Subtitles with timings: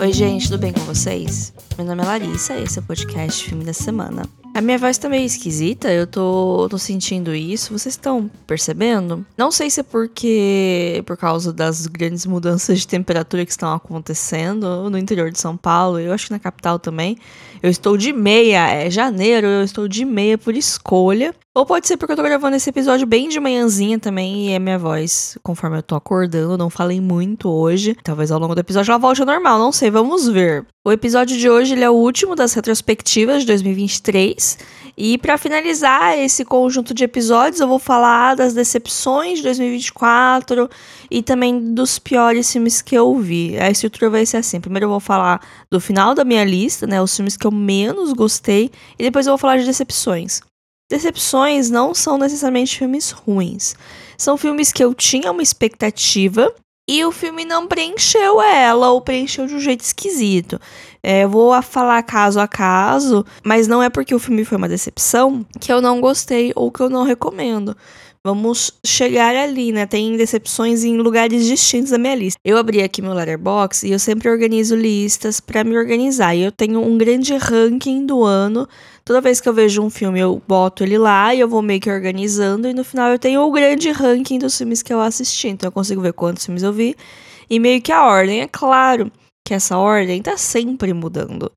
[0.00, 1.52] Oi, gente, tudo bem com vocês?
[1.76, 4.22] Meu nome é Larissa, esse é o podcast Filme da Semana.
[4.54, 9.26] A minha voz tá meio esquisita, eu tô, tô sentindo isso, vocês estão percebendo?
[9.36, 14.88] Não sei se é porque por causa das grandes mudanças de temperatura que estão acontecendo
[14.88, 17.18] no interior de São Paulo, eu acho que na capital também.
[17.60, 21.34] Eu estou de meia, é janeiro, eu estou de meia por escolha.
[21.58, 24.60] Ou pode ser porque eu tô gravando esse episódio bem de manhãzinha também e é
[24.60, 27.96] minha voz, conforme eu tô acordando, não falei muito hoje.
[28.04, 30.64] Talvez ao longo do episódio ela volte ao normal, não sei, vamos ver.
[30.86, 34.56] O episódio de hoje ele é o último das retrospectivas de 2023.
[34.96, 40.70] E para finalizar esse conjunto de episódios, eu vou falar das decepções de 2024
[41.10, 43.58] e também dos piores filmes que eu vi.
[43.58, 47.02] A estrutura vai ser assim: primeiro eu vou falar do final da minha lista, né,
[47.02, 50.40] os filmes que eu menos gostei, e depois eu vou falar de decepções.
[50.90, 53.74] Decepções não são necessariamente filmes ruins.
[54.16, 56.52] São filmes que eu tinha uma expectativa
[56.88, 60.58] e o filme não preencheu ela ou preencheu de um jeito esquisito.
[61.02, 64.68] É, eu vou falar caso a caso, mas não é porque o filme foi uma
[64.68, 67.76] decepção que eu não gostei ou que eu não recomendo.
[68.28, 69.86] Vamos chegar ali, né?
[69.86, 72.38] Tem decepções em lugares distintos da minha lista.
[72.44, 76.34] Eu abri aqui meu letterbox e eu sempre organizo listas para me organizar.
[76.34, 78.68] E eu tenho um grande ranking do ano
[79.08, 81.80] Toda vez que eu vejo um filme, eu boto ele lá e eu vou meio
[81.80, 82.68] que organizando.
[82.68, 85.48] E no final eu tenho o grande ranking dos filmes que eu assisti.
[85.48, 86.94] Então eu consigo ver quantos filmes eu vi
[87.48, 88.42] e meio que a ordem.
[88.42, 89.10] É claro
[89.46, 91.50] que essa ordem tá sempre mudando.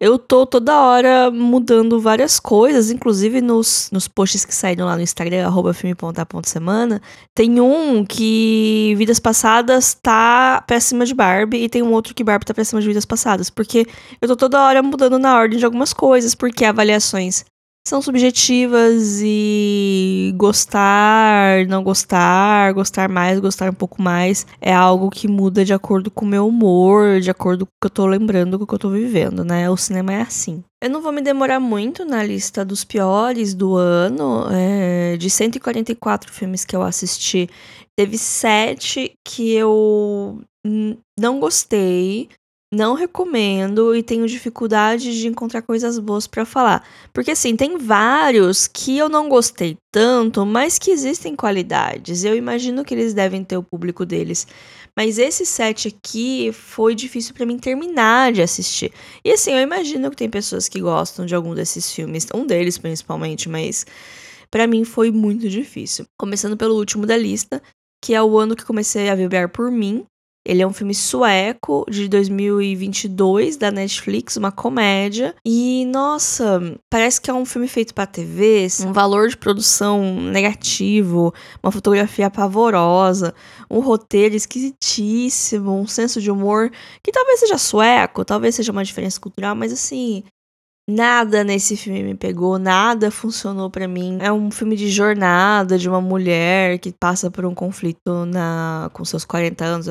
[0.00, 5.02] Eu tô toda hora mudando várias coisas, inclusive nos, nos posts que saíram lá no
[5.02, 7.00] Instagram, arroba filme.a.semana.
[7.32, 12.24] Tem um que Vidas Passadas tá pra cima de Barbie e tem um outro que
[12.24, 13.48] Barbie tá pra cima de Vidas Passadas.
[13.48, 13.86] Porque
[14.20, 17.44] eu tô toda hora mudando na ordem de algumas coisas, porque avaliações
[17.86, 25.28] são subjetivas e gostar, não gostar, gostar mais, gostar um pouco mais é algo que
[25.28, 28.58] muda de acordo com o meu humor, de acordo com o que eu tô lembrando,
[28.58, 29.70] com o que eu tô vivendo, né?
[29.70, 30.64] O cinema é assim.
[30.82, 34.48] Eu não vou me demorar muito na lista dos piores do ano.
[34.50, 37.48] É, de 144 filmes que eu assisti,
[37.96, 40.40] teve sete que eu
[41.16, 42.28] não gostei
[42.72, 46.86] não recomendo e tenho dificuldade de encontrar coisas boas para falar.
[47.12, 52.24] Porque assim, tem vários que eu não gostei tanto, mas que existem qualidades.
[52.24, 54.46] Eu imagino que eles devem ter o público deles.
[54.96, 58.92] Mas esse set aqui foi difícil para mim terminar de assistir.
[59.24, 62.78] E assim, eu imagino que tem pessoas que gostam de algum desses filmes, um deles
[62.78, 63.86] principalmente, mas
[64.50, 66.06] para mim foi muito difícil.
[66.18, 67.62] Começando pelo último da lista,
[68.02, 70.06] que é o ano que comecei a vibrar por mim,
[70.46, 75.34] ele é um filme sueco de 2022 da Netflix, uma comédia.
[75.44, 81.34] E nossa, parece que é um filme feito para TV, um valor de produção negativo,
[81.60, 83.34] uma fotografia pavorosa,
[83.68, 86.70] um roteiro esquisitíssimo, um senso de humor
[87.02, 90.22] que talvez seja sueco, talvez seja uma diferença cultural, mas assim,
[90.88, 94.18] Nada nesse filme me pegou, nada funcionou para mim.
[94.20, 99.04] É um filme de jornada de uma mulher que passa por um conflito na com
[99.04, 99.88] seus 40 anos.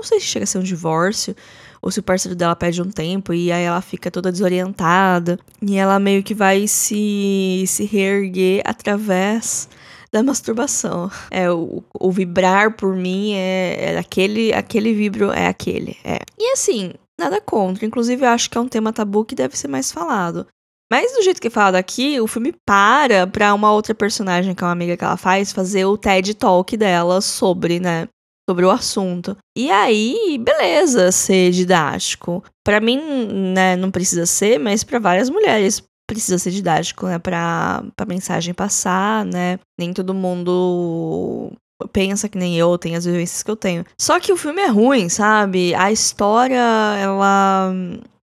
[0.00, 1.36] Não sei se chega a ser um divórcio
[1.82, 5.76] ou se o parceiro dela pede um tempo e aí ela fica toda desorientada e
[5.76, 9.68] ela meio que vai se, se reerguer através
[10.10, 11.10] da masturbação.
[11.30, 16.20] É, o, o vibrar por mim é, é, aquele, aquele vibro é aquele, é.
[16.38, 19.68] E assim, nada contra, inclusive eu acho que é um tema tabu que deve ser
[19.68, 20.46] mais falado.
[20.90, 24.64] Mas do jeito que é falado aqui, o filme para pra uma outra personagem, que
[24.64, 28.08] é uma amiga que ela faz, fazer o TED Talk dela sobre, né,
[28.50, 29.36] sobre o assunto.
[29.56, 32.42] E aí, beleza, ser didático.
[32.66, 32.98] Para mim,
[33.54, 38.52] né, não precisa ser, mas para várias mulheres precisa ser didático, né, para a mensagem
[38.52, 39.60] passar, né?
[39.78, 41.52] Nem todo mundo
[41.92, 43.84] pensa que nem eu, tem as vivências que eu tenho.
[43.98, 45.72] Só que o filme é ruim, sabe?
[45.76, 46.56] A história,
[47.00, 47.72] ela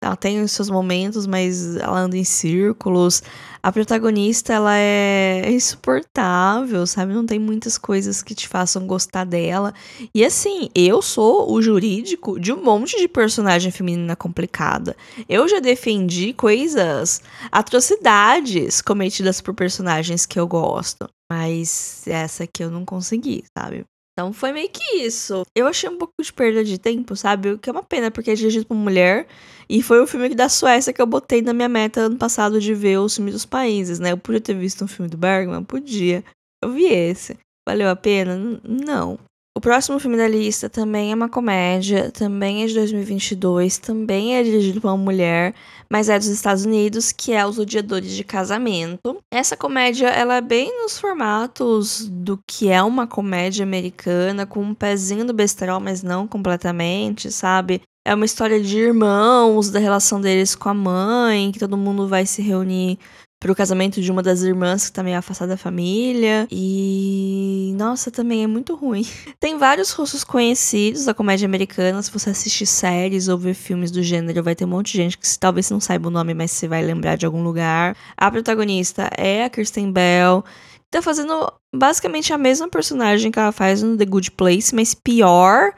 [0.02, 3.22] ela tem os seus momentos, mas ela anda em círculos.
[3.62, 7.12] A protagonista, ela é insuportável, sabe?
[7.12, 9.74] Não tem muitas coisas que te façam gostar dela.
[10.14, 14.96] E assim, eu sou o jurídico de um monte de personagem feminina complicada.
[15.28, 17.20] Eu já defendi coisas,
[17.50, 21.08] atrocidades cometidas por personagens que eu gosto.
[21.30, 23.84] Mas essa aqui eu não consegui, sabe?
[24.18, 25.44] Então foi meio que isso.
[25.54, 27.52] Eu achei um pouco de perda de tempo, sabe?
[27.52, 29.28] O que é uma pena, porque é dirigido por mulher.
[29.68, 32.74] E foi o filme da Suécia que eu botei na minha meta ano passado de
[32.74, 34.10] ver os filmes dos países, né?
[34.10, 35.62] Eu podia ter visto um filme do Bergman?
[35.62, 36.24] Podia.
[36.60, 37.38] Eu vi esse.
[37.64, 38.60] Valeu a pena?
[38.64, 39.20] Não.
[39.58, 44.42] O próximo filme da lista também é uma comédia, também é de 2022, também é
[44.44, 45.52] dirigido por uma mulher,
[45.90, 49.18] mas é dos Estados Unidos, que é Os Odiadores de Casamento.
[49.32, 54.72] Essa comédia, ela é bem nos formatos do que é uma comédia americana, com um
[54.72, 57.82] pezinho do besterol, mas não completamente, sabe?
[58.06, 62.24] É uma história de irmãos, da relação deles com a mãe, que todo mundo vai
[62.26, 62.96] se reunir
[63.40, 66.46] pro casamento de uma das irmãs que tá meio afastada da família.
[66.50, 67.72] E.
[67.76, 69.06] Nossa, também é muito ruim.
[69.38, 72.02] Tem vários rostos conhecidos da comédia americana.
[72.02, 75.18] Se você assistir séries ou ver filmes do gênero, vai ter um monte de gente
[75.18, 77.96] que talvez não saiba o nome, mas você vai lembrar de algum lugar.
[78.16, 80.44] A protagonista é a Kirsten Bell.
[80.90, 85.72] Tá fazendo basicamente a mesma personagem que ela faz no The Good Place, mas pior.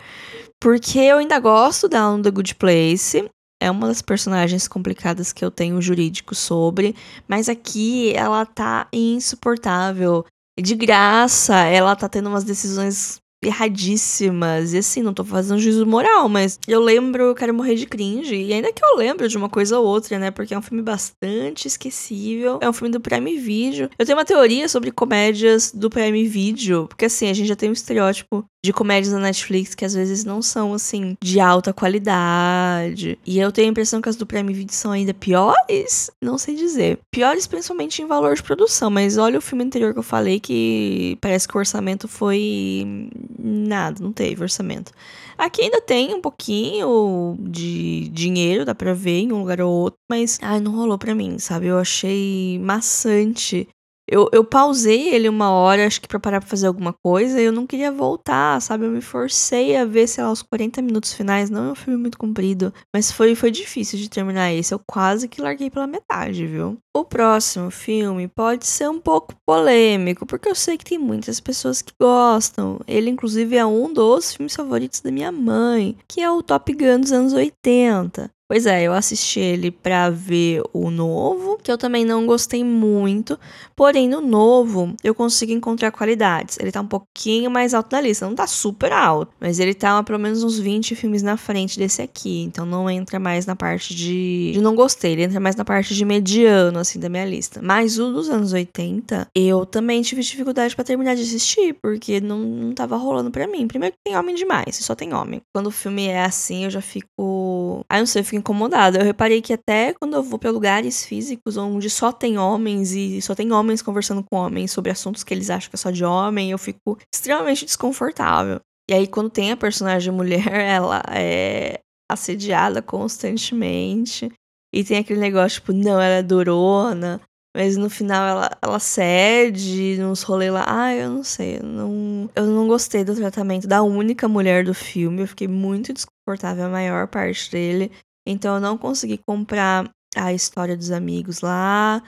[0.60, 3.28] Porque eu ainda gosto dela no The Good Place
[3.60, 6.96] é uma das personagens complicadas que eu tenho jurídico sobre,
[7.28, 10.24] mas aqui ela tá insuportável.
[10.58, 14.72] De graça, ela tá tendo umas decisões erradíssimas.
[14.72, 18.34] E assim, não tô fazendo juízo moral, mas eu lembro, eu quero morrer de cringe.
[18.34, 20.30] E ainda que eu lembro de uma coisa ou outra, né?
[20.30, 22.58] Porque é um filme bastante esquecível.
[22.60, 23.88] É um filme do Prime Video.
[23.98, 26.86] Eu tenho uma teoria sobre comédias do Prime Video.
[26.88, 30.24] Porque assim, a gente já tem um estereótipo de comédias da Netflix que às vezes
[30.24, 33.18] não são, assim, de alta qualidade.
[33.26, 36.10] E eu tenho a impressão que as do Prime Video são ainda piores.
[36.22, 36.98] Não sei dizer.
[37.10, 38.90] Piores principalmente em valor de produção.
[38.90, 44.02] Mas olha o filme anterior que eu falei que parece que o orçamento foi nada,
[44.02, 44.92] não teve orçamento.
[45.38, 49.98] Aqui ainda tem um pouquinho de dinheiro, dá pra ver em um lugar ou outro,
[50.08, 51.66] mas ai, não rolou pra mim, sabe?
[51.66, 53.66] Eu achei maçante
[54.10, 57.44] eu, eu pausei ele uma hora, acho que pra parar pra fazer alguma coisa, e
[57.44, 58.84] eu não queria voltar, sabe?
[58.84, 61.48] Eu me forcei a ver, sei lá, os 40 minutos finais.
[61.48, 64.74] Não é um filme muito comprido, mas foi, foi difícil de terminar esse.
[64.74, 66.76] Eu quase que larguei pela metade, viu?
[66.92, 71.80] O próximo filme pode ser um pouco polêmico, porque eu sei que tem muitas pessoas
[71.80, 72.80] que gostam.
[72.88, 77.00] Ele, inclusive, é um dos filmes favoritos da minha mãe, que é o Top Gun
[77.00, 78.28] dos anos 80.
[78.50, 83.38] Pois é, eu assisti ele pra ver o novo, que eu também não gostei muito.
[83.76, 86.58] Porém, no novo, eu consigo encontrar qualidades.
[86.58, 88.26] Ele tá um pouquinho mais alto da lista.
[88.26, 92.02] Não tá super alto, mas ele tá pelo menos uns 20 filmes na frente desse
[92.02, 92.42] aqui.
[92.42, 95.12] Então não entra mais na parte de, de não gostei.
[95.12, 97.60] Ele entra mais na parte de mediano, assim, da minha lista.
[97.62, 102.40] Mas o dos anos 80, eu também tive dificuldade para terminar de assistir, porque não,
[102.40, 103.68] não tava rolando para mim.
[103.68, 105.40] Primeiro que tem homem demais, só tem homem.
[105.54, 107.86] Quando o filme é assim, eu já fico.
[107.88, 108.98] Ah, não sei, eu fico incomodada.
[108.98, 113.22] Eu reparei que até quando eu vou para lugares físicos onde só tem homens e
[113.22, 116.04] só tem homens conversando com homens sobre assuntos que eles acham que é só de
[116.04, 118.60] homem, eu fico extremamente desconfortável.
[118.90, 124.32] E aí, quando tem a personagem mulher, ela é assediada constantemente.
[124.74, 127.20] E tem aquele negócio, tipo, não, ela é durona.
[127.56, 130.64] Mas no final ela, ela cede nos rolês lá.
[130.66, 131.58] Ah, eu não sei.
[131.58, 135.22] Eu não, eu não gostei do tratamento da única mulher do filme.
[135.22, 137.90] Eu fiquei muito desconfortável a maior parte dele.
[138.30, 142.02] Então eu não consegui comprar a história dos amigos lá,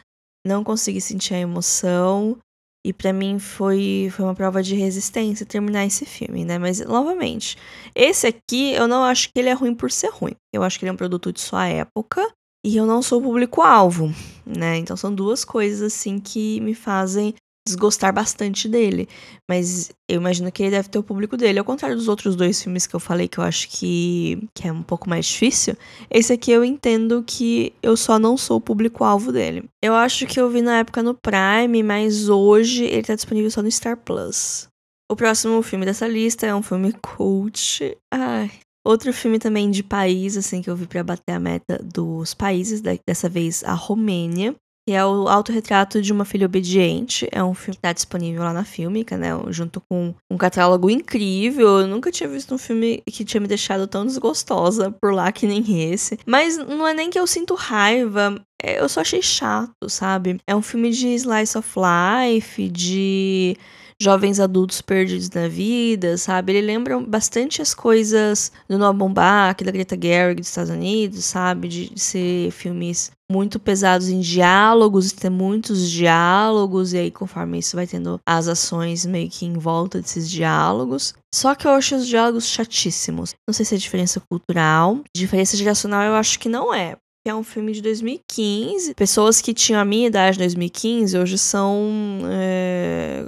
[0.46, 2.38] não consegui sentir a emoção.
[2.84, 6.58] E para mim foi, foi uma prova de resistência terminar esse filme, né?
[6.58, 7.56] Mas, novamente,
[7.94, 10.34] esse aqui eu não acho que ele é ruim por ser ruim.
[10.52, 12.28] Eu acho que ele é um produto de sua época
[12.66, 14.10] e eu não sou público-alvo,
[14.44, 14.78] né?
[14.78, 17.34] Então são duas coisas, assim, que me fazem
[17.66, 19.08] desgostar bastante dele.
[19.48, 21.58] Mas eu imagino que ele deve ter o público dele.
[21.58, 24.72] Ao contrário dos outros dois filmes que eu falei que eu acho que, que é
[24.72, 25.76] um pouco mais difícil,
[26.10, 29.64] esse aqui eu entendo que eu só não sou o público-alvo dele.
[29.82, 33.62] Eu acho que eu vi na época no Prime, mas hoje ele tá disponível só
[33.62, 34.68] no Star Plus.
[35.10, 37.96] O próximo filme dessa lista é um filme cult.
[38.12, 38.50] Ai.
[38.84, 42.80] Outro filme também de país, assim, que eu vi para bater a meta dos países,
[42.80, 47.28] dessa vez a Romênia que é o autorretrato de uma filha obediente.
[47.30, 49.30] É um filme que tá disponível lá na Filmica, né?
[49.48, 51.80] Junto com um catálogo incrível.
[51.80, 55.46] Eu nunca tinha visto um filme que tinha me deixado tão desgostosa por lá que
[55.46, 56.18] nem esse.
[56.26, 60.38] Mas não é nem que eu sinto raiva, é, eu só achei chato, sabe?
[60.46, 63.56] É um filme de slice of life, de
[64.02, 66.52] jovens adultos perdidos na vida, sabe?
[66.52, 71.68] Ele lembra bastante as coisas do Noah Baumbach, da Greta Gerwig dos Estados Unidos, sabe?
[71.68, 77.76] De, de ser filmes muito pesados em diálogos, ter muitos diálogos, e aí conforme isso
[77.76, 81.14] vai tendo as ações meio que em volta desses diálogos.
[81.34, 83.34] Só que eu acho os diálogos chatíssimos.
[83.48, 85.00] Não sei se é diferença cultural.
[85.16, 88.94] Diferença geracional eu acho que não é que é um filme de 2015.
[88.94, 93.24] Pessoas que tinham a minha idade em 2015 hoje são é,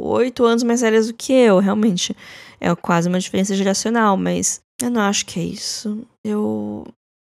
[0.00, 2.14] oito é, anos mais velhas do que eu, realmente.
[2.60, 6.06] É quase uma diferença geracional, mas eu não acho que é isso.
[6.24, 6.86] Eu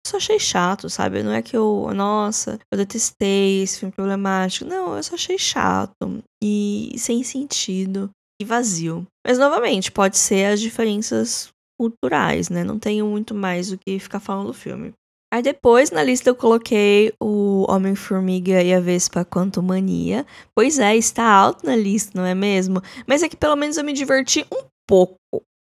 [0.06, 1.24] só achei chato, sabe?
[1.24, 4.70] Não é que eu, nossa, eu detestei esse filme problemático.
[4.70, 8.10] Não, eu só achei chato e sem sentido
[8.42, 9.06] e vazio.
[9.26, 11.50] Mas novamente, pode ser as diferenças
[11.80, 12.64] culturais, né?
[12.64, 14.94] Não tenho muito mais o que ficar falando do filme.
[15.38, 20.26] Aí depois na lista eu coloquei o Homem-Formiga e a Vespa Quantumania.
[20.56, 22.82] Pois é, está alto na lista, não é mesmo?
[23.06, 25.16] Mas é que pelo menos eu me diverti um pouco.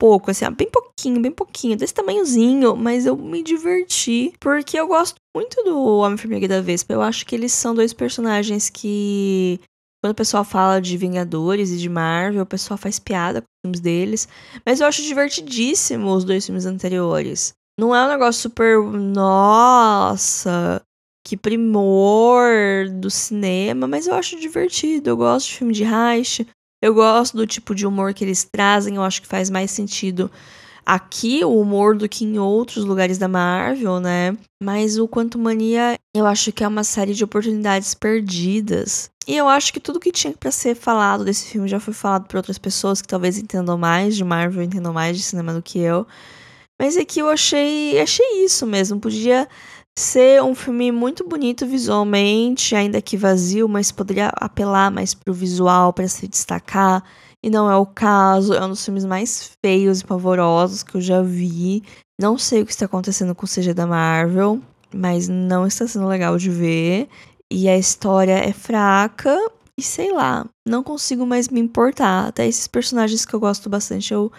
[0.00, 5.16] pouco, assim, bem pouquinho, bem pouquinho, desse tamanhozinho, mas eu me diverti, porque eu gosto
[5.36, 6.94] muito do Homem-Formiga e da Vespa.
[6.94, 9.60] Eu acho que eles são dois personagens que
[10.02, 13.60] quando o pessoal fala de Vingadores e de Marvel, o pessoal faz piada com os
[13.66, 14.28] filmes deles.
[14.64, 17.57] Mas eu acho divertidíssimo os dois filmes anteriores.
[17.78, 18.82] Não é um negócio super.
[18.82, 20.82] Nossa!
[21.24, 25.10] Que primor do cinema, mas eu acho divertido.
[25.10, 26.44] Eu gosto de filme de heist.
[26.82, 28.96] Eu gosto do tipo de humor que eles trazem.
[28.96, 30.28] Eu acho que faz mais sentido
[30.84, 34.36] aqui o humor do que em outros lugares da Marvel, né?
[34.60, 39.10] Mas o Quanto Mania, eu acho que é uma série de oportunidades perdidas.
[39.26, 42.26] E eu acho que tudo que tinha para ser falado desse filme já foi falado
[42.26, 45.78] por outras pessoas que talvez entendam mais de Marvel, entendam mais de cinema do que
[45.78, 46.06] eu.
[46.80, 49.00] Mas é que eu achei, achei isso mesmo.
[49.00, 49.48] Podia
[49.98, 55.92] ser um filme muito bonito visualmente, ainda que vazio, mas poderia apelar mais pro visual
[55.92, 57.02] para se destacar.
[57.42, 61.00] E não é o caso, é um dos filmes mais feios e pavorosos que eu
[61.00, 61.82] já vi.
[62.20, 64.60] Não sei o que está acontecendo com o CG da Marvel,
[64.94, 67.08] mas não está sendo legal de ver.
[67.50, 69.36] E a história é fraca
[69.76, 72.26] e sei lá, não consigo mais me importar.
[72.26, 74.32] Até esses personagens que eu gosto bastante, eu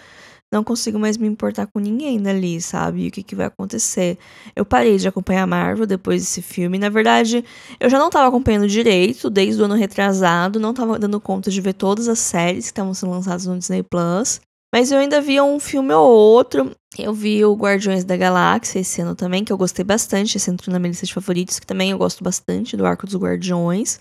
[0.52, 3.04] não consigo mais me importar com ninguém dali, sabe?
[3.04, 4.18] E o que, que vai acontecer.
[4.54, 6.78] Eu parei de acompanhar a Marvel depois desse filme.
[6.78, 7.44] Na verdade,
[7.78, 11.60] eu já não tava acompanhando direito desde o ano retrasado, não tava dando conta de
[11.60, 14.40] ver todas as séries que estavam sendo lançadas no Disney Plus.
[14.74, 16.70] Mas eu ainda via um filme ou outro.
[16.98, 20.36] Eu vi o Guardiões da Galáxia esse ano também, que eu gostei bastante.
[20.36, 23.16] Esse entrou na minha lista de favoritos, que também eu gosto bastante do Arco dos
[23.16, 24.00] Guardiões.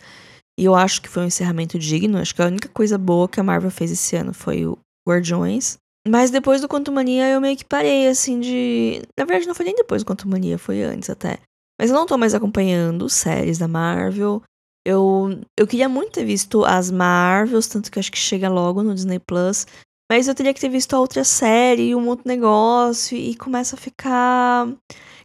[0.60, 2.18] E eu acho que foi um encerramento digno.
[2.18, 4.78] Acho que a única coisa boa que a Marvel fez esse ano foi o
[5.08, 5.78] Guardiões.
[6.08, 9.02] Mas depois do Quanto Mania eu meio que parei, assim, de.
[9.18, 11.40] Na verdade, não foi nem depois do Quanto Mania, foi antes até.
[11.80, 14.42] Mas eu não tô mais acompanhando séries da Marvel.
[14.86, 18.96] Eu, eu queria muito ter visto as Marvels, tanto que acho que chega logo no
[18.96, 19.66] Disney Plus.
[20.12, 23.80] Mas eu teria que ter visto a outra série, um outro negócio, e começa a
[23.80, 24.68] ficar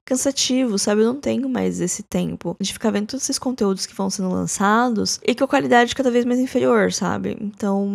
[0.04, 1.00] cansativo, sabe?
[1.00, 4.28] Eu não tenho mais esse tempo de ficar vendo todos esses conteúdos que vão sendo
[4.30, 7.36] lançados e com a qualidade cada vez mais inferior, sabe?
[7.40, 7.88] Então,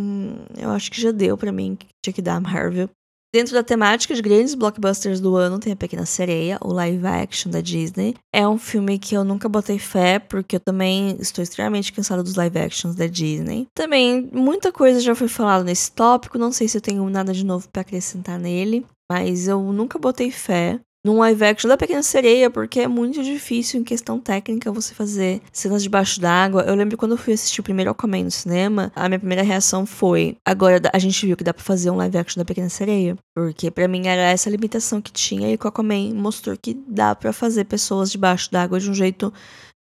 [0.58, 2.90] eu acho que já deu para mim que tinha que dar a Marvel.
[3.32, 7.52] Dentro da temática de grandes blockbusters do ano tem A Pequena Sereia, o live action
[7.52, 8.16] da Disney.
[8.34, 12.34] É um filme que eu nunca botei fé, porque eu também estou extremamente cansada dos
[12.34, 13.68] live actions da Disney.
[13.76, 17.46] Também, muita coisa já foi falada nesse tópico, não sei se eu tenho nada de
[17.46, 22.50] novo para acrescentar nele, mas eu nunca botei fé num live action da Pequena Sereia,
[22.50, 26.64] porque é muito difícil em questão técnica você fazer cenas debaixo d'água.
[26.64, 29.86] Eu lembro quando eu fui assistir o primeiro Aquaman no cinema, a minha primeira reação
[29.86, 33.16] foi: agora a gente viu que dá pra fazer um live action da Pequena Sereia.
[33.36, 37.32] Porque para mim era essa limitação que tinha e o Aquaman mostrou que dá para
[37.32, 39.34] fazer pessoas debaixo d'água de um jeito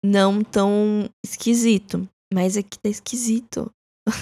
[0.04, 2.06] não tão esquisito.
[2.32, 3.70] Mas aqui tá esquisito.
[4.08, 4.12] o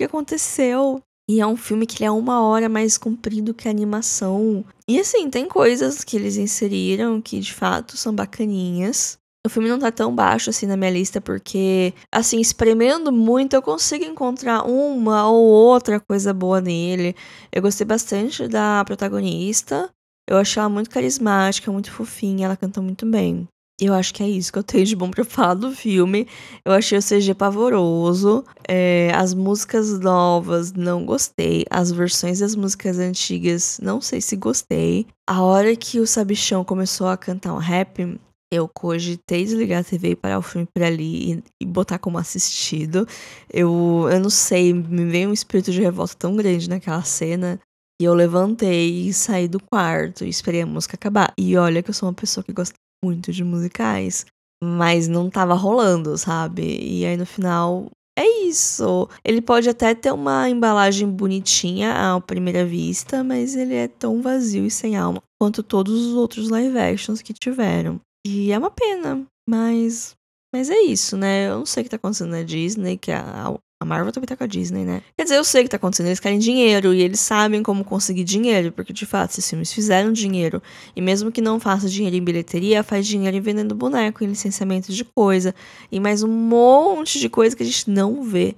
[0.00, 1.00] que aconteceu?
[1.28, 4.64] E é um filme que é uma hora mais comprido que a animação.
[4.88, 9.18] E assim, tem coisas que eles inseriram que de fato são bacaninhas.
[9.44, 13.62] O filme não tá tão baixo assim na minha lista, porque, assim, espremendo muito, eu
[13.62, 17.14] consigo encontrar uma ou outra coisa boa nele.
[17.52, 19.88] Eu gostei bastante da protagonista.
[20.28, 23.46] Eu achei ela muito carismática, muito fofinha, ela canta muito bem.
[23.78, 26.26] Eu acho que é isso que eu tenho de bom pra falar do filme.
[26.64, 28.42] Eu achei o CG pavoroso.
[28.66, 31.64] É, as músicas novas, não gostei.
[31.70, 35.06] As versões das músicas antigas, não sei se gostei.
[35.28, 38.18] A hora que o Sabichão começou a cantar um rap,
[38.50, 42.16] eu cogitei desligar a TV e parar o filme por ali e, e, botar como
[42.16, 43.06] assistido.
[43.52, 47.60] Eu, eu não sei, me veio um espírito de revolta tão grande naquela cena.
[48.00, 51.32] E eu levantei e saí do quarto e esperei a música acabar.
[51.38, 54.26] E olha que eu sou uma pessoa que gosta muito de musicais,
[54.62, 56.62] mas não tava rolando, sabe?
[56.62, 59.08] E aí no final é isso.
[59.24, 64.64] Ele pode até ter uma embalagem bonitinha à primeira vista, mas ele é tão vazio
[64.64, 68.00] e sem alma quanto todos os outros live actions que tiveram.
[68.26, 70.14] E é uma pena, mas
[70.54, 71.48] mas é isso, né?
[71.48, 74.36] Eu não sei o que tá acontecendo na Disney, que a, a Marvel também tá
[74.36, 75.02] com a Disney, né?
[75.16, 77.84] Quer dizer, eu sei o que tá acontecendo, eles querem dinheiro e eles sabem como
[77.84, 80.62] conseguir dinheiro, porque de fato, esses filmes fizeram dinheiro.
[80.94, 84.92] E mesmo que não faça dinheiro em bilheteria, faz dinheiro em vendendo boneco, em licenciamento
[84.92, 85.54] de coisa,
[85.92, 88.56] e mais um monte de coisa que a gente não vê.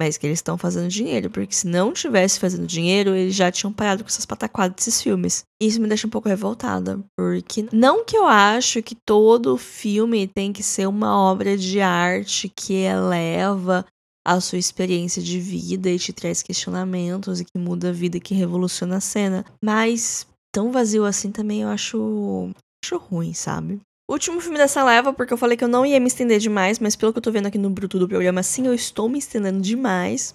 [0.00, 3.70] Mas que eles estão fazendo dinheiro, porque se não tivesse fazendo dinheiro, eles já tinham
[3.70, 5.42] parado com essas pataquadas desses filmes.
[5.60, 10.54] Isso me deixa um pouco revoltada, porque não que eu acho que todo filme tem
[10.54, 13.84] que ser uma obra de arte que eleva
[14.26, 18.34] a sua experiência de vida e te traz questionamentos e que muda a vida, que
[18.34, 19.44] revoluciona a cena.
[19.62, 22.50] Mas tão vazio assim também eu acho,
[22.84, 23.80] acho ruim, sabe?
[24.10, 26.96] Último filme dessa leva, porque eu falei que eu não ia me estender demais, mas
[26.96, 29.60] pelo que eu tô vendo aqui no bruto do programa, sim, eu estou me estendendo
[29.60, 30.34] demais.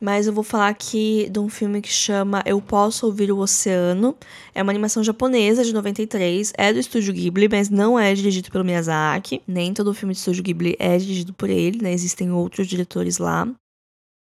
[0.00, 4.16] Mas eu vou falar aqui de um filme que chama Eu Posso Ouvir o Oceano.
[4.54, 8.64] É uma animação japonesa de 93, é do estúdio Ghibli, mas não é dirigido pelo
[8.64, 9.42] Miyazaki.
[9.46, 11.92] Nem todo filme do estúdio Ghibli é dirigido por ele, né?
[11.92, 13.46] Existem outros diretores lá.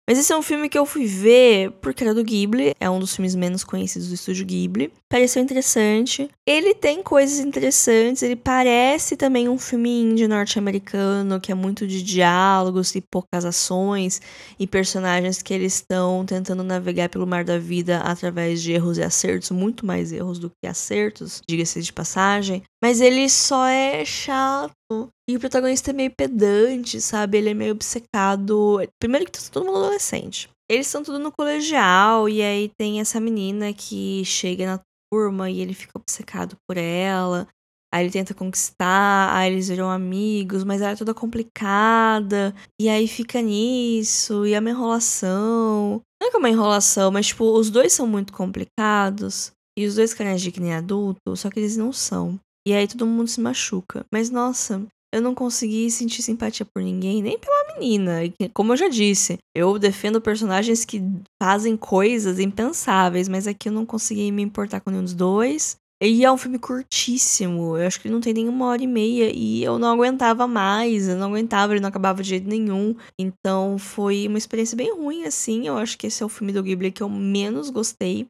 [0.08, 3.00] Mas esse é um filme que eu fui ver porque era do Ghibli, é um
[3.00, 4.92] dos filmes menos conhecidos do estúdio Ghibli.
[5.08, 6.28] Pareceu interessante.
[6.46, 12.04] Ele tem coisas interessantes, ele parece também um filme indie norte-americano, que é muito de
[12.04, 14.20] diálogos e poucas ações,
[14.58, 19.02] e personagens que eles estão tentando navegar pelo mar da vida através de erros e
[19.02, 22.62] acertos, muito mais erros do que acertos, diga-se de passagem.
[22.86, 25.08] Mas ele só é chato.
[25.28, 27.36] E o protagonista é meio pedante, sabe?
[27.36, 28.78] Ele é meio obcecado.
[29.02, 30.48] Primeiro que tá todo mundo adolescente.
[30.70, 34.80] Eles estão tudo no colegial, e aí tem essa menina que chega na
[35.12, 37.48] turma e ele fica obcecado por ela.
[37.92, 42.54] Aí ele tenta conquistar, aí eles viram amigos, mas ela é toda complicada.
[42.80, 46.00] E aí fica nisso, e é uma enrolação.
[46.22, 49.50] Não é que é uma enrolação, mas tipo, os dois são muito complicados.
[49.76, 52.38] E os dois querem agir que nem adulto, só que eles não são.
[52.66, 54.04] E aí todo mundo se machuca.
[54.12, 58.20] Mas nossa, eu não consegui sentir simpatia por ninguém, nem pela menina.
[58.52, 61.00] Como eu já disse, eu defendo personagens que
[61.42, 65.76] fazem coisas impensáveis, mas aqui eu não consegui me importar com nenhum dos dois.
[66.02, 69.32] E é um filme curtíssimo, eu acho que ele não tem nenhuma hora e meia,
[69.34, 72.94] e eu não aguentava mais, eu não aguentava, ele não acabava de jeito nenhum.
[73.18, 75.66] Então foi uma experiência bem ruim, assim.
[75.66, 78.26] Eu acho que esse é o filme do Ghibli que eu menos gostei.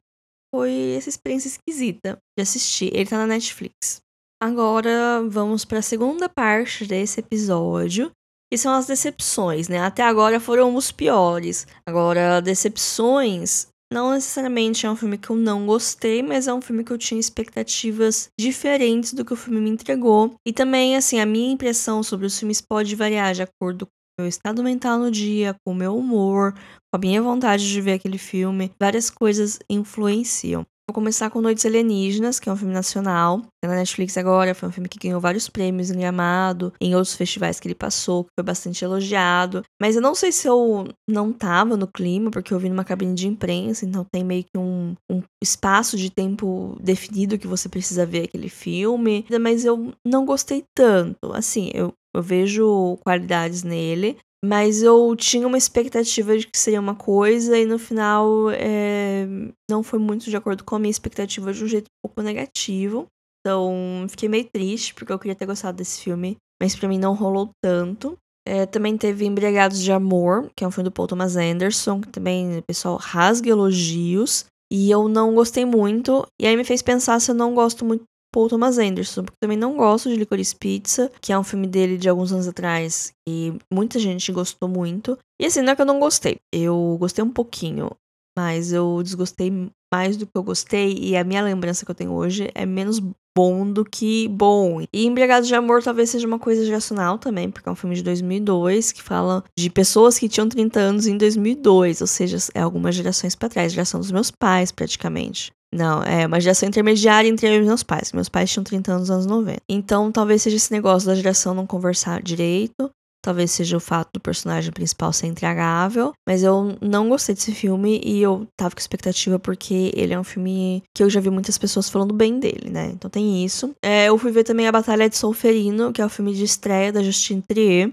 [0.55, 2.89] Foi essa experiência esquisita de assistir.
[2.95, 3.99] Ele tá na Netflix.
[4.41, 8.11] Agora vamos para a segunda parte desse episódio,
[8.51, 9.79] que são as decepções, né?
[9.79, 11.65] Até agora foram os piores.
[11.87, 16.83] Agora, decepções não necessariamente é um filme que eu não gostei, mas é um filme
[16.83, 20.35] que eu tinha expectativas diferentes do que o filme me entregou.
[20.45, 24.21] E também, assim, a minha impressão sobre os filmes pode variar de acordo com o
[24.21, 27.93] meu estado mental no dia, com o meu humor, com a minha vontade de ver
[27.93, 28.71] aquele filme.
[28.79, 30.65] Várias coisas influenciam.
[30.89, 33.41] Vou começar com Noites Alienígenas, que é um filme nacional.
[33.61, 37.13] É na Netflix agora, foi um filme que ganhou vários prêmios em Gramado, em outros
[37.13, 39.63] festivais que ele passou, que foi bastante elogiado.
[39.81, 43.13] Mas eu não sei se eu não tava no clima, porque eu vi numa cabine
[43.13, 48.05] de imprensa, então tem meio que um, um espaço de tempo definido que você precisa
[48.05, 49.25] ver aquele filme.
[49.41, 51.33] Mas eu não gostei tanto.
[51.33, 56.95] Assim, eu, eu vejo qualidades nele, mas eu tinha uma expectativa de que seria uma
[56.95, 59.25] coisa e no final é,
[59.69, 63.07] não foi muito de acordo com a minha expectativa de um jeito um pouco negativo.
[63.41, 67.13] Então fiquei meio triste porque eu queria ter gostado desse filme, mas para mim não
[67.13, 68.17] rolou tanto.
[68.47, 72.07] É, também teve Embriagados de Amor, que é um filme do Paul Thomas Anderson, que
[72.07, 74.45] também o pessoal rasga elogios.
[74.71, 76.25] E eu não gostei muito.
[76.39, 79.57] E aí me fez pensar se eu não gosto muito Paul Thomas Anderson, porque também
[79.57, 83.53] não gosto de Licorice Pizza, que é um filme dele de alguns anos atrás e
[83.73, 85.17] muita gente gostou muito.
[85.41, 87.89] E assim, não é que eu não gostei, eu gostei um pouquinho,
[88.37, 89.51] mas eu desgostei
[89.93, 92.99] mais do que eu gostei e a minha lembrança que eu tenho hoje é menos
[93.37, 94.81] bom do que bom.
[94.91, 98.01] E Embriagados de Amor talvez seja uma coisa geracional também, porque é um filme de
[98.01, 102.95] 2002 que fala de pessoas que tinham 30 anos em 2002, ou seja, é algumas
[102.95, 105.51] gerações para trás, geração dos meus pais praticamente.
[105.73, 108.13] Não, é uma geração intermediária entre eu e meus pais.
[108.13, 109.61] Meus pais tinham 30 anos nos anos 90.
[109.69, 112.89] Então, talvez seja esse negócio da geração não conversar direito.
[113.21, 116.13] Talvez seja o fato do personagem principal ser intragável.
[116.25, 120.23] Mas eu não gostei desse filme e eu tava com expectativa porque ele é um
[120.23, 122.91] filme que eu já vi muitas pessoas falando bem dele, né?
[122.93, 123.71] Então tem isso.
[123.83, 126.93] É, eu fui ver também A Batalha de Solferino, que é o filme de estreia
[126.93, 127.91] da Justine Trier.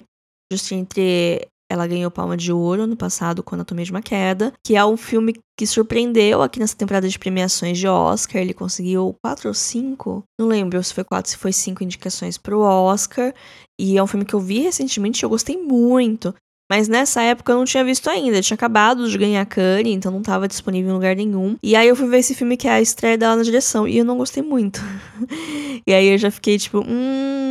[0.53, 4.77] Justine Trier ela ganhou Palma de Ouro no passado com Anatomia de uma Queda, que
[4.77, 8.40] é um filme que surpreendeu aqui nessa temporada de premiações de Oscar.
[8.40, 12.57] Ele conseguiu quatro ou cinco, não lembro se foi quatro, se foi cinco indicações para
[12.57, 13.33] o Oscar.
[13.81, 16.35] E é um filme que eu vi recentemente e eu gostei muito.
[16.70, 18.38] Mas nessa época eu não tinha visto ainda.
[18.38, 21.57] Eu tinha acabado de ganhar Cannes, então não estava disponível em lugar nenhum.
[21.62, 23.87] E aí eu fui ver esse filme que é a estreia dela na direção.
[23.87, 24.81] E eu não gostei muito.
[25.87, 27.44] e aí eu já fiquei tipo, hum.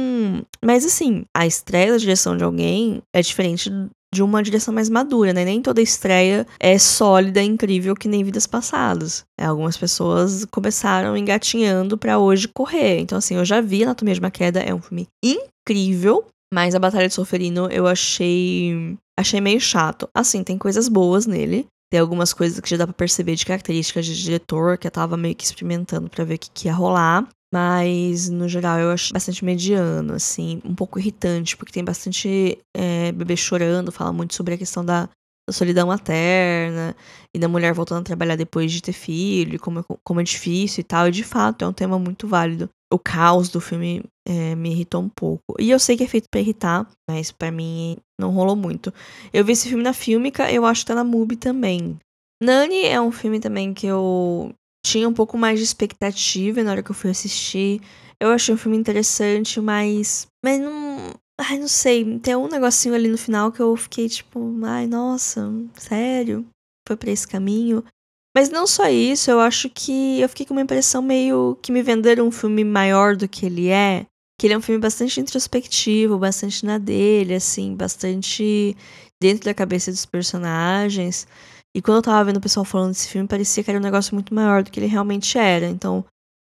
[0.64, 3.70] Mas assim, a estreia da direção de alguém é diferente
[4.14, 5.44] de uma direção mais madura, né?
[5.44, 9.26] Nem toda estreia é sólida incrível que nem vidas passadas.
[9.40, 13.00] É, algumas pessoas começaram engatinhando para hoje correr.
[13.00, 16.80] Então, assim, eu já vi Anatomia de uma Queda, é um filme incrível, mas a
[16.80, 18.96] Batalha de Solferino eu achei.
[19.20, 20.08] Achei meio chato.
[20.14, 21.66] Assim, tem coisas boas nele.
[21.92, 25.16] Tem algumas coisas que já dá pra perceber de características de diretor, que eu tava
[25.16, 27.28] meio que experimentando para ver o que, que ia rolar.
[27.54, 33.12] Mas, no geral, eu acho bastante mediano, assim, um pouco irritante, porque tem bastante é,
[33.12, 35.06] bebê chorando, fala muito sobre a questão da,
[35.48, 36.96] da, solidão materna
[37.32, 40.82] e da mulher voltando a trabalhar depois de ter filho, como, é, como é difícil
[40.82, 41.08] e tal.
[41.08, 42.68] E de fato, é um tema muito válido.
[42.92, 45.56] O caos do filme é, me irritou um pouco.
[45.60, 48.92] E eu sei que é feito para irritar, mas para mim não rolou muito.
[49.32, 52.00] Eu vi esse filme na Filmica, eu acho que tá na MUBI também.
[52.42, 56.84] Nani é um filme também que eu tinha um pouco mais de expectativa na hora
[56.84, 57.82] que eu fui assistir.
[58.19, 60.28] Eu achei um filme interessante, mas.
[60.43, 61.13] Mas não.
[61.39, 62.19] Ai, não sei.
[62.19, 66.46] Tem um negocinho ali no final que eu fiquei tipo, ai, nossa, sério?
[66.88, 67.84] Foi pra esse caminho?
[68.36, 71.84] Mas não só isso, eu acho que eu fiquei com uma impressão meio que me
[71.84, 74.06] venderam um filme maior do que ele é.
[74.39, 78.76] Que ele é um filme bastante introspectivo, bastante na dele, assim, bastante
[79.22, 81.28] dentro da cabeça dos personagens.
[81.76, 84.14] E quando eu tava vendo o pessoal falando desse filme, parecia que era um negócio
[84.14, 85.68] muito maior do que ele realmente era.
[85.68, 86.06] Então,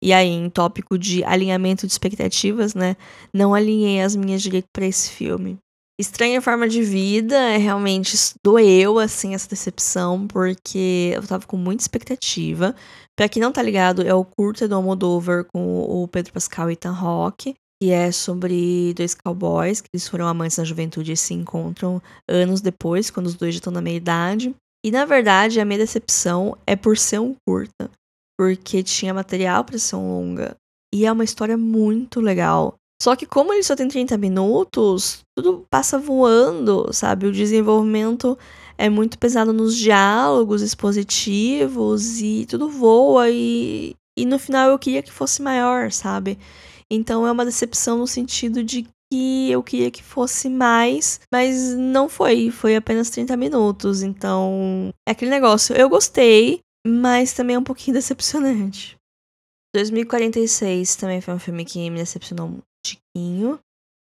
[0.03, 2.95] e aí, em tópico de alinhamento de expectativas, né?
[3.31, 5.59] Não alinhei as minhas direito para esse filme.
[5.99, 11.83] Estranha Forma de Vida, é realmente doeu, assim, essa decepção, porque eu tava com muita
[11.83, 12.75] expectativa.
[13.15, 16.73] Pra quem não tá ligado, é o curta do Almodóvar com o Pedro Pascal e
[16.73, 21.35] Ethan Rock, que é sobre dois cowboys, que eles foram amantes na juventude e se
[21.35, 24.55] encontram anos depois, quando os dois já estão na meia-idade.
[24.83, 27.89] E, na verdade, a minha decepção é por ser um curta,
[28.37, 30.55] porque tinha material para ser um longa.
[30.93, 32.75] E é uma história muito legal.
[33.01, 37.25] Só que como ele só tem 30 minutos, tudo passa voando, sabe?
[37.25, 38.37] O desenvolvimento
[38.77, 45.01] é muito pesado nos diálogos expositivos e tudo voa e, e no final eu queria
[45.01, 46.37] que fosse maior, sabe?
[46.91, 52.07] Então é uma decepção no sentido de que eu queria que fosse mais, mas não
[52.07, 54.01] foi, foi apenas 30 minutos.
[54.01, 58.95] Então, é aquele negócio, eu gostei, mas também é um pouquinho decepcionante.
[59.75, 63.59] 2046 também foi um filme que me decepcionou tiquinho.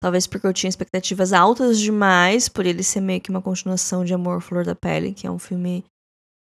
[0.02, 4.12] Talvez porque eu tinha expectativas altas demais, por ele ser meio que uma continuação de
[4.12, 5.85] Amor Flor da Pele, que é um filme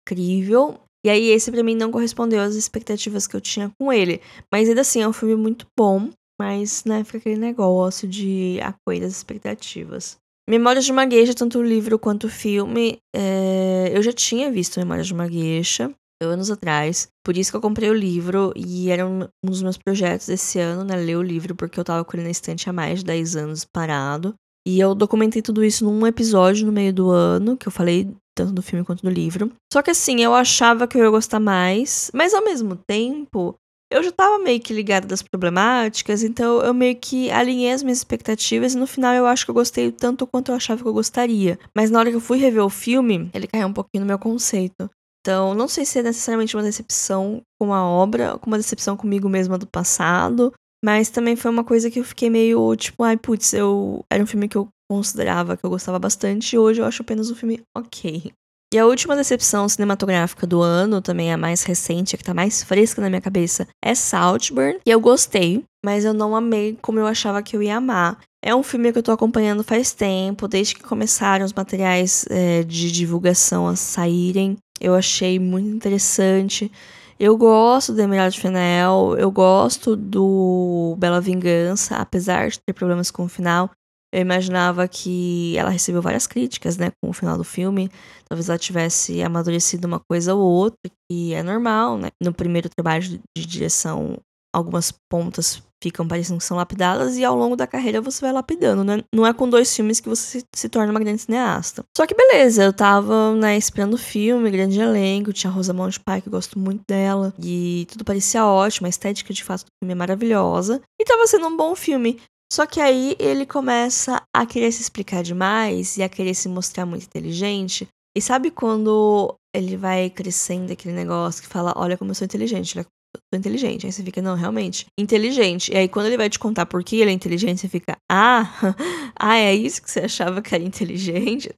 [0.01, 0.79] incrível.
[1.05, 4.21] E aí esse para mim não correspondeu às expectativas que eu tinha com ele.
[4.51, 9.01] Mas ainda assim é um filme muito bom, mas né, fica aquele negócio de acolher
[9.01, 10.17] das expectativas.
[10.49, 13.91] Memórias de uma Gueixa, tanto o livro quanto o filme, é...
[13.93, 15.93] eu já tinha visto Memórias de uma Gueixa
[16.25, 17.09] anos atrás.
[17.23, 20.83] Por isso que eu comprei o livro e era um dos meus projetos esse ano,
[20.83, 20.95] né?
[20.95, 23.65] Ler o livro, porque eu tava com ele na estante há mais de 10 anos
[23.65, 24.33] parado.
[24.67, 28.51] E eu documentei tudo isso num episódio no meio do ano, que eu falei tanto
[28.51, 29.51] do filme quanto do livro.
[29.71, 33.55] Só que assim, eu achava que eu ia gostar mais, mas ao mesmo tempo,
[33.89, 37.99] eu já tava meio que ligada das problemáticas, então eu meio que alinhei as minhas
[37.99, 40.93] expectativas e no final eu acho que eu gostei tanto quanto eu achava que eu
[40.93, 41.57] gostaria.
[41.75, 44.19] Mas na hora que eu fui rever o filme, ele caiu um pouquinho no meu
[44.19, 44.89] conceito.
[45.21, 49.27] Então, não sei se é necessariamente uma decepção com a obra, com uma decepção comigo
[49.27, 53.53] mesma do passado, mas também foi uma coisa que eu fiquei meio tipo, ai, putz,
[53.53, 57.01] eu era um filme que eu considerava que eu gostava bastante e hoje eu acho
[57.01, 58.31] apenas um filme ok.
[58.73, 62.63] E a última decepção cinematográfica do ano, também a mais recente, a que tá mais
[62.63, 64.79] fresca na minha cabeça, é Saltburn.
[64.85, 68.19] E eu gostei, mas eu não amei como eu achava que eu ia amar.
[68.43, 72.63] É um filme que eu tô acompanhando faz tempo, desde que começaram os materiais é,
[72.63, 74.57] de divulgação a saírem.
[74.81, 76.69] Eu achei muito interessante.
[77.17, 83.23] Eu gosto do Emerald Fennel, eu gosto do Bela Vingança, apesar de ter problemas com
[83.23, 83.71] o final.
[84.13, 87.89] Eu imaginava que ela recebeu várias críticas, né, com o final do filme.
[88.27, 92.09] Talvez ela tivesse amadurecido uma coisa ou outra, que é normal, né?
[92.21, 94.17] No primeiro trabalho de direção,
[94.55, 98.83] algumas pontas ficam parecendo que são lapidadas e ao longo da carreira você vai lapidando,
[98.83, 99.03] né?
[99.13, 101.83] Não é com dois filmes que você se, torna uma grande cineasta.
[101.95, 106.21] Só que beleza, eu tava, né, esperando o filme, grande elenco, tinha a Rosamund Pike,
[106.21, 109.91] que eu gosto muito dela, e tudo parecia ótimo, a estética de fato do filme
[109.91, 112.19] é maravilhosa, e tava sendo um bom filme.
[112.51, 116.85] Só que aí ele começa a querer se explicar demais e a querer se mostrar
[116.85, 117.87] muito inteligente.
[118.15, 122.77] E sabe quando ele vai crescendo aquele negócio que fala, olha como eu sou inteligente,
[122.77, 122.87] olha
[123.33, 123.85] sou inteligente.
[123.85, 125.71] Aí você fica, não, realmente, inteligente.
[125.71, 128.43] E aí quando ele vai te contar por que ele é inteligente, você fica, ah,
[129.19, 131.53] ah, é isso que você achava que era inteligente?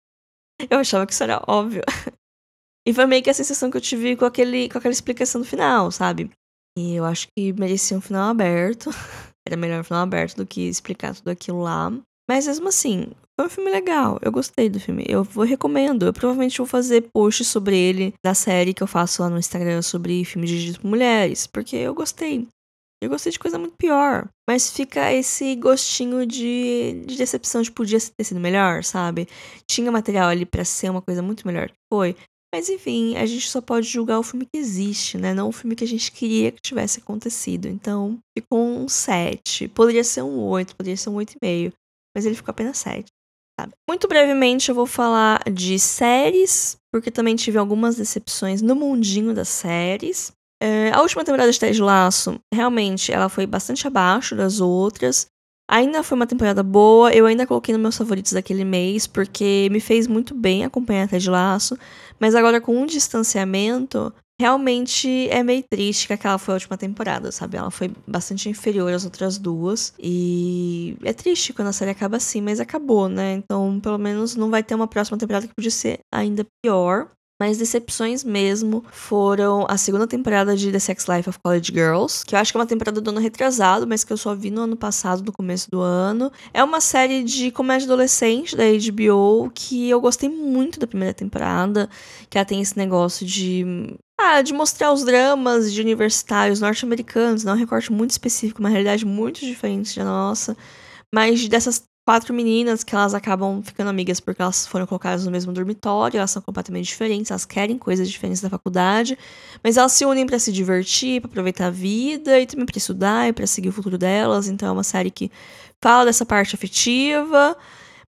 [0.70, 1.84] Eu achava que isso era óbvio.
[2.88, 5.48] E foi meio que a sensação que eu tive com, aquele, com aquela explicação no
[5.48, 6.32] final, sabe?
[6.78, 8.90] E eu acho que merecia um final aberto.
[9.48, 11.92] Era melhor final aberto do que explicar tudo aquilo lá.
[12.30, 13.08] Mas mesmo assim,
[13.40, 14.20] foi um filme legal.
[14.22, 15.04] Eu gostei do filme.
[15.08, 16.06] Eu vou recomendo.
[16.06, 19.82] Eu provavelmente vou fazer posts sobre ele da série que eu faço lá no Instagram
[19.82, 21.48] sobre filmes dirigidos por mulheres.
[21.48, 22.48] Porque eu gostei.
[23.02, 24.28] Eu gostei de coisa muito pior.
[24.48, 29.28] Mas fica esse gostinho de, de decepção de podia ter sido melhor, sabe?
[29.66, 32.16] Tinha material ali para ser uma coisa muito melhor que foi.
[32.54, 35.34] Mas enfim, a gente só pode julgar o filme que existe, né?
[35.34, 37.68] Não o filme que a gente queria que tivesse acontecido.
[37.68, 39.68] Então, ficou um 7.
[39.68, 41.74] Poderia ser um 8, poderia ser um 8,5
[42.16, 43.06] mas ele ficou apenas 7.
[43.60, 43.74] Sabe?
[43.88, 49.50] Muito brevemente eu vou falar de séries, porque também tive algumas decepções no mundinho das
[49.50, 50.32] séries.
[50.62, 55.28] É, a última temporada de Ted Laço, realmente, ela foi bastante abaixo das outras.
[55.72, 59.80] Ainda foi uma temporada boa, eu ainda coloquei nos meus favoritos daquele mês, porque me
[59.80, 61.78] fez muito bem acompanhar Ted Laço.
[62.20, 67.32] Mas agora, com um distanciamento, realmente é meio triste que aquela foi a última temporada,
[67.32, 67.58] sabe?
[67.58, 69.94] Ela foi bastante inferior às outras duas.
[70.00, 73.34] E é triste quando a série acaba assim, mas acabou, né?
[73.34, 77.12] Então, pelo menos não vai ter uma próxima temporada que podia ser ainda pior.
[77.40, 82.36] Mas decepções mesmo foram a segunda temporada de The Sex Life of College Girls, que
[82.36, 84.64] eu acho que é uma temporada do ano retrasado, mas que eu só vi no
[84.64, 86.30] ano passado, no começo do ano.
[86.54, 91.90] É uma série de comédia adolescente da HBO que eu gostei muito da primeira temporada,
[92.30, 93.66] que ela tem esse negócio de
[94.20, 98.68] ah, de mostrar os dramas de universitários norte-americanos, não é um recorte muito específico, uma
[98.68, 100.58] realidade muito diferente da nossa,
[101.14, 105.54] mas dessas quatro meninas que elas acabam ficando amigas porque elas foram colocadas no mesmo
[105.54, 109.18] dormitório, elas são completamente diferentes, elas querem coisas diferentes da faculdade,
[109.64, 113.30] mas elas se unem para se divertir, para aproveitar a vida e também para estudar
[113.30, 114.48] e para seguir o futuro delas.
[114.48, 115.32] Então é uma série que
[115.82, 117.56] fala dessa parte afetiva,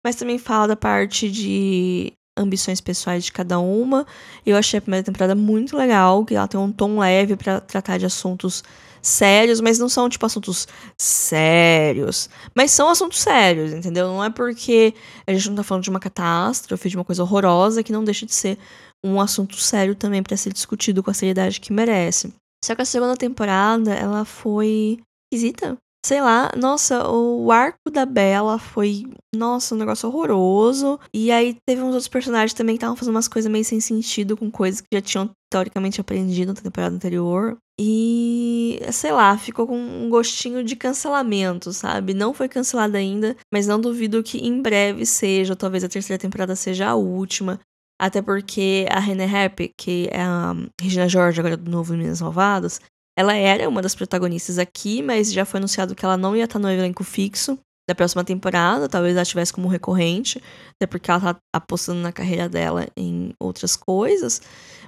[0.03, 4.05] mas também fala da parte de ambições pessoais de cada uma.
[4.45, 7.97] Eu achei a primeira temporada muito legal, que ela tem um tom leve para tratar
[7.97, 8.63] de assuntos
[9.01, 14.07] sérios, mas não são tipo assuntos sérios, mas são assuntos sérios, entendeu?
[14.07, 14.93] Não é porque
[15.25, 18.25] a gente não tá falando de uma catástrofe, de uma coisa horrorosa que não deixa
[18.25, 18.57] de ser
[19.03, 22.33] um assunto sério também para ser discutido com a seriedade que merece.
[22.63, 24.99] Só que a segunda temporada, ela foi
[25.33, 30.99] esquisita sei lá, nossa, o arco da Bela foi, nossa, um negócio horroroso.
[31.13, 34.35] E aí teve uns outros personagens também que estavam fazendo umas coisas meio sem sentido,
[34.35, 37.57] com coisas que já tinham teoricamente aprendido na temporada anterior.
[37.79, 42.13] E, sei lá, ficou com um gostinho de cancelamento, sabe?
[42.13, 46.19] Não foi cancelada ainda, mas não duvido que em breve seja, ou talvez a terceira
[46.19, 47.59] temporada seja a última.
[47.99, 52.79] Até porque a René Rapp, que é a Regina George, agora do novo Meninas Malvadas,
[53.17, 56.59] ela era uma das protagonistas aqui, mas já foi anunciado que ela não ia estar
[56.59, 57.59] no elenco fixo
[57.91, 60.41] da próxima temporada, talvez ela tivesse como recorrente,
[60.75, 64.41] até porque ela tá apostando na carreira dela em outras coisas.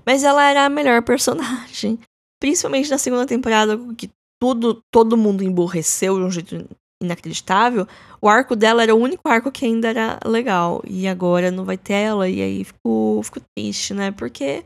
[0.05, 1.99] Mas ela era a melhor personagem,
[2.41, 4.09] principalmente na segunda temporada, que
[4.41, 6.67] tudo, todo mundo emborreceu de um jeito
[7.01, 7.85] inacreditável.
[8.21, 11.77] O arco dela era o único arco que ainda era legal, e agora não vai
[11.77, 14.11] ter ela, e aí fico, fico triste, né?
[14.11, 14.63] Porque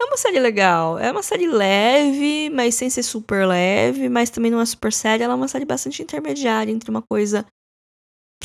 [0.00, 0.98] é uma série legal.
[0.98, 5.24] É uma série leve, mas sem ser super leve, mas também não é super séria.
[5.24, 7.46] Ela é uma série bastante intermediária entre uma coisa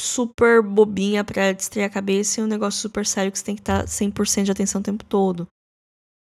[0.01, 3.61] super bobinha para distrair a cabeça e um negócio super sério que você tem que
[3.61, 5.47] estar 100% de atenção o tempo todo.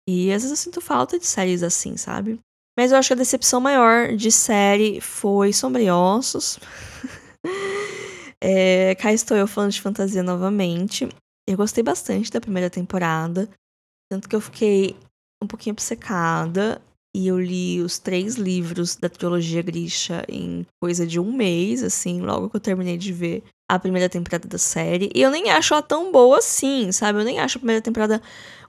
[0.08, 2.40] E às vezes eu sinto falta de séries assim, sabe?
[2.78, 6.60] Mas eu acho que a decepção maior de série foi Sombriossos.
[8.42, 11.08] é, cá estou eu falando de fantasia novamente.
[11.48, 13.50] Eu gostei bastante da primeira temporada.
[14.12, 14.96] Tanto que eu fiquei
[15.44, 16.82] um pouquinho obcecada
[17.16, 22.22] e eu li os três livros da trilogia Grisha em coisa de um mês, assim,
[22.22, 25.10] logo que eu terminei de ver a primeira temporada da série.
[25.16, 27.20] E eu nem acho ela tão boa assim, sabe?
[27.20, 28.22] Eu nem acho a primeira temporada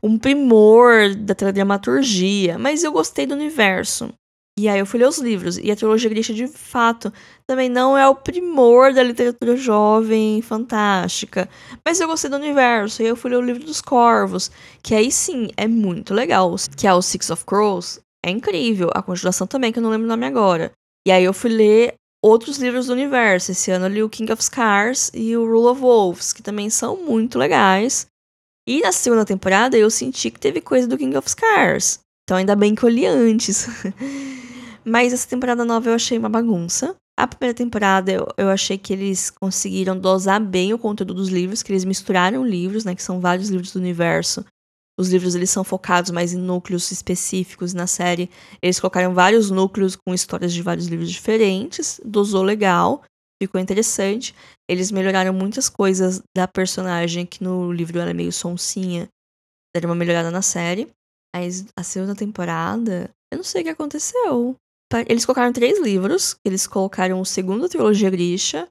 [0.03, 4.13] um primor da teledramaturgia, mas eu gostei do universo.
[4.59, 5.57] E aí eu fui ler os livros.
[5.57, 7.11] E a trilogia Grisha, de fato,
[7.47, 11.49] também não é o primor da literatura jovem fantástica.
[11.83, 13.03] Mas eu gostei do universo.
[13.03, 14.51] E eu fui ler o livro dos Corvos.
[14.83, 16.55] Que aí sim é muito legal.
[16.77, 18.01] Que é o Six of Crows.
[18.25, 18.91] É incrível.
[18.95, 20.73] A continuação também, que eu não lembro o nome agora.
[21.07, 23.53] E aí eu fui ler outros livros do universo.
[23.53, 26.69] Esse ano eu li o King of Scars e o Rule of Wolves, que também
[26.69, 28.07] são muito legais.
[28.69, 32.01] E na segunda temporada eu senti que teve coisa do King of Scars.
[32.25, 33.67] Então ainda bem que eu li antes.
[34.85, 36.95] Mas essa temporada nova eu achei uma bagunça.
[37.19, 41.63] A primeira temporada eu, eu achei que eles conseguiram dosar bem o conteúdo dos livros,
[41.63, 42.95] que eles misturaram livros, né?
[42.95, 44.45] Que são vários livros do universo.
[45.01, 48.29] Os livros eles são focados mais em núcleos específicos na série.
[48.61, 51.99] Eles colocaram vários núcleos com histórias de vários livros diferentes.
[52.05, 53.03] Dosou legal,
[53.43, 54.35] ficou interessante.
[54.69, 59.09] Eles melhoraram muitas coisas da personagem, que no livro ela é meio sonsinha.
[59.75, 60.87] Deram uma melhorada na série.
[61.35, 64.55] Mas a segunda temporada, eu não sei o que aconteceu.
[65.09, 66.37] Eles colocaram três livros.
[66.45, 68.69] Eles colocaram o segundo trilogia Grisha,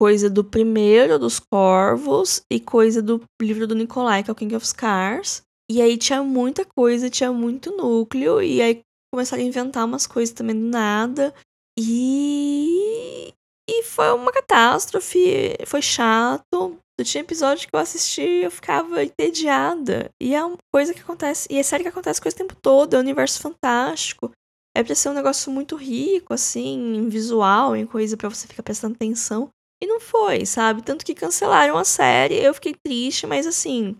[0.00, 4.54] coisa do primeiro dos Corvos e coisa do livro do Nikolai, que é o King
[4.54, 5.44] of Scars.
[5.70, 10.34] E aí tinha muita coisa, tinha muito núcleo, e aí começaram a inventar umas coisas
[10.34, 11.34] também do nada.
[11.78, 13.32] E.
[13.68, 16.78] E foi uma catástrofe, foi chato.
[17.02, 20.10] Tinha episódio que eu assisti e eu ficava entediada.
[20.22, 21.46] E é uma coisa que acontece.
[21.50, 24.32] E é série que acontece com o tempo todo, é um universo fantástico
[24.76, 28.62] é pra ser um negócio muito rico, assim, em visual, em coisa para você ficar
[28.62, 29.48] prestando atenção.
[29.82, 30.82] E não foi, sabe?
[30.82, 33.96] Tanto que cancelaram a série, eu fiquei triste, mas assim,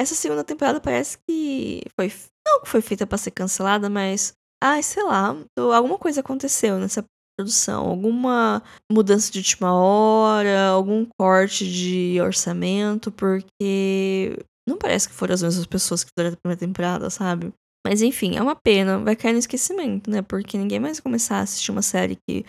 [0.00, 2.12] essa segunda temporada parece que foi.
[2.46, 4.32] Não foi feita para ser cancelada, mas
[4.62, 5.36] ai, sei lá,
[5.74, 7.04] alguma coisa aconteceu nessa
[7.38, 14.36] produção, alguma mudança de última hora, algum corte de orçamento, porque
[14.68, 17.52] não parece que foram as mesmas pessoas que fizeram a primeira temporada, sabe?
[17.86, 20.22] Mas enfim, é uma pena, vai cair no esquecimento, né?
[20.22, 22.44] Porque ninguém mais começar a assistir uma série que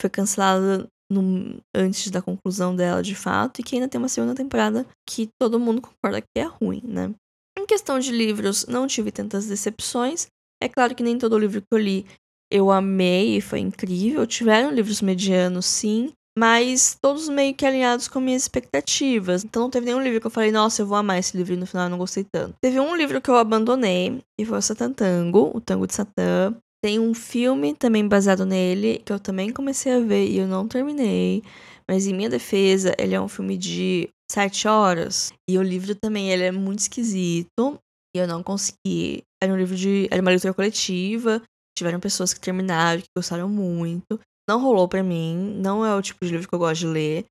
[0.00, 4.34] foi cancelada no, antes da conclusão dela de fato, e que ainda tem uma segunda
[4.34, 7.12] temporada que todo mundo concorda que é ruim, né?
[7.58, 10.26] Em questão de livros, não tive tantas decepções.
[10.62, 12.06] É claro que nem todo livro que eu li
[12.50, 14.26] eu amei e foi incrível.
[14.26, 19.44] Tiveram livros medianos, sim, mas todos meio que alinhados com minhas expectativas.
[19.44, 21.56] Então não teve nenhum livro que eu falei, nossa, eu vou amar esse livro e
[21.56, 22.54] no final eu não gostei tanto.
[22.60, 26.54] Teve um livro que eu abandonei, e foi o Satan Tango, o Tango de Satã.
[26.86, 30.68] Tem um filme também baseado nele, que eu também comecei a ver e eu não
[30.68, 31.42] terminei.
[31.90, 35.32] Mas em minha defesa, ele é um filme de sete horas.
[35.50, 37.76] E o livro também, ele é muito esquisito.
[38.14, 39.24] E eu não consegui.
[39.42, 40.06] Era um livro de.
[40.12, 41.42] Era uma leitura coletiva.
[41.76, 44.20] Tiveram pessoas que terminaram, que gostaram muito.
[44.48, 47.24] Não rolou para mim, não é o tipo de livro que eu gosto de ler.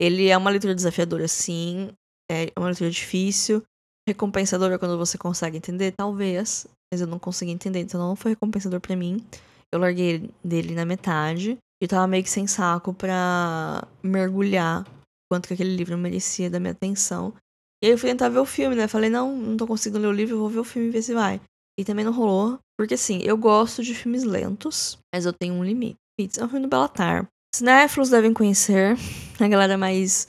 [0.00, 1.90] Ele é uma leitura desafiadora, sim.
[2.30, 3.62] É uma leitura difícil.
[4.08, 6.66] Recompensadora quando você consegue entender, talvez.
[6.92, 9.24] Mas eu não consegui entender, então não foi recompensador para mim.
[9.72, 11.56] Eu larguei dele na metade.
[11.82, 14.86] E tava meio que sem saco pra mergulhar
[15.28, 17.32] quanto que aquele livro merecia da minha atenção.
[17.82, 18.86] E aí eu fui tentar ver o filme, né?
[18.86, 21.12] Falei, não, não tô conseguindo ler o livro, vou ver o filme e ver se
[21.14, 21.40] vai.
[21.76, 25.64] E também não rolou, porque assim, eu gosto de filmes lentos, mas eu tenho um
[25.64, 25.96] limite.
[26.38, 27.26] É um filme do Bellatar.
[27.52, 28.96] Cinéfilos devem conhecer,
[29.40, 30.28] a galera mais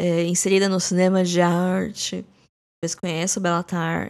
[0.00, 2.24] é, inserida no cinema de arte,
[2.80, 4.08] talvez conheça o Bellatar,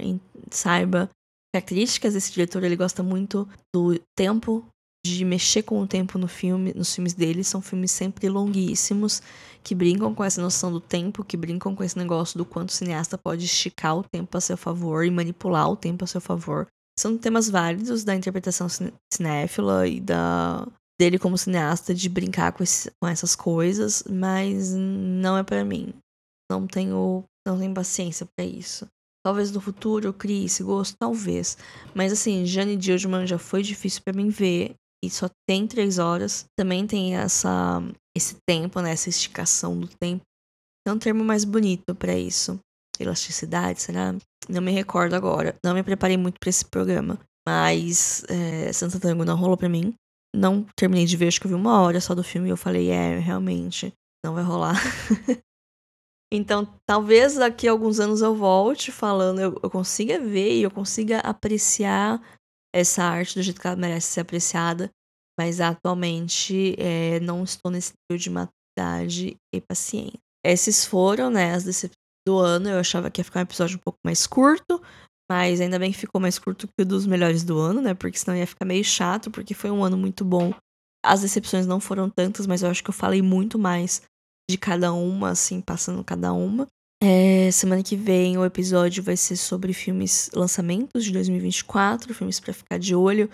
[0.51, 1.09] saiba
[1.55, 4.67] características desse diretor, ele gosta muito do tempo,
[5.07, 9.23] de mexer com o tempo no filme, nos filmes dele, são filmes sempre longuíssimos,
[9.63, 12.73] que brincam com essa noção do tempo, que brincam com esse negócio do quanto o
[12.73, 16.67] cineasta pode esticar o tempo a seu favor e manipular o tempo a seu favor.
[16.99, 18.67] São temas válidos da interpretação
[19.13, 20.67] cinéfila e da
[21.01, 25.95] dele como cineasta de brincar com, esse, com essas coisas, mas não é para mim.
[26.51, 28.87] Não tenho, não tenho paciência para isso.
[29.25, 31.57] Talvez no futuro eu crie esse gosto, talvez.
[31.95, 34.75] Mas assim, Jane Dildman já foi difícil para mim ver.
[35.05, 36.45] E só tem três horas.
[36.59, 37.81] Também tem essa,
[38.17, 38.93] esse tempo, né?
[38.93, 40.23] Essa esticação do tempo.
[40.87, 42.59] É um termo mais bonito para isso.
[42.99, 44.15] Elasticidade, será?
[44.49, 45.57] Não me recordo agora.
[45.65, 47.19] Não me preparei muito para esse programa.
[47.47, 49.95] Mas é, Santa Tango não rolou para mim.
[50.35, 52.57] Não terminei de ver, acho que eu vi uma hora só do filme e eu
[52.57, 53.93] falei, é, realmente,
[54.25, 54.77] não vai rolar.
[56.33, 60.71] Então, talvez daqui a alguns anos eu volte falando, eu, eu consiga ver e eu
[60.71, 62.23] consiga apreciar
[62.75, 64.91] essa arte do jeito que ela merece ser apreciada,
[65.39, 70.19] mas atualmente é, não estou nesse nível de maturidade e paciência.
[70.45, 72.69] Esses foram, né, as decepções do ano.
[72.69, 74.83] Eu achava que ia ficar um episódio um pouco mais curto,
[75.31, 77.95] mas ainda bem que ficou mais curto que o dos melhores do ano, né?
[77.95, 80.53] Porque senão ia ficar meio chato, porque foi um ano muito bom.
[81.05, 84.03] As decepções não foram tantas, mas eu acho que eu falei muito mais
[84.51, 86.67] de cada uma, assim, passando cada uma.
[87.03, 92.53] É, semana que vem o episódio vai ser sobre filmes lançamentos de 2024, filmes para
[92.53, 93.31] ficar de olho,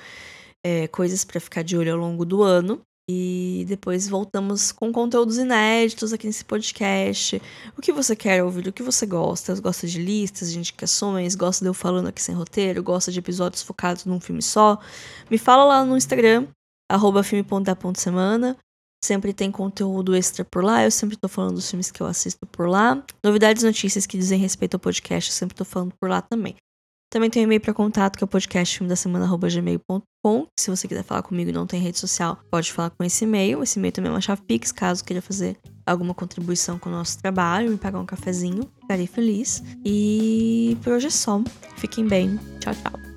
[0.64, 2.80] é, coisas para ficar de olho ao longo do ano.
[3.08, 7.40] E depois voltamos com conteúdos inéditos aqui nesse podcast.
[7.76, 9.54] O que você quer ouvir, o que você gosta?
[9.60, 11.34] Gosta de listas, de indicações?
[11.34, 12.82] Gosta de eu falando aqui sem roteiro?
[12.82, 14.80] Gosta de episódios focados num filme só?
[15.30, 16.46] Me fala lá no Instagram,
[16.90, 18.56] arroba filme.da.semana.
[19.04, 20.82] Sempre tem conteúdo extra por lá.
[20.82, 23.04] Eu sempre tô falando dos filmes que eu assisto por lá.
[23.22, 26.56] Novidades, notícias que dizem respeito ao podcast, eu sempre tô falando por lá também.
[27.12, 30.46] Também tem um e-mail para contato, que é o podcast filme da semana@gmail.com.
[30.58, 33.62] Se você quiser falar comigo e não tem rede social, pode falar com esse e-mail.
[33.62, 37.18] Esse e-mail também é uma chave Pix, caso queira fazer alguma contribuição com o nosso
[37.18, 39.62] trabalho, me pagar um cafezinho, ficarei feliz.
[39.84, 41.42] E por hoje é só.
[41.76, 42.40] Fiquem bem.
[42.58, 43.13] Tchau, tchau.